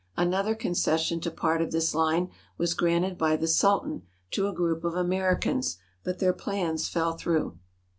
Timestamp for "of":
1.61-1.71, 4.83-4.95